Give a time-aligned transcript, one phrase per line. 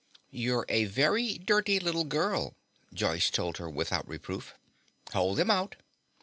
[0.31, 2.55] "You're a very dirty little girl,"
[2.91, 4.55] Joyce told her without reproof.
[5.13, 5.75] "Hold them out."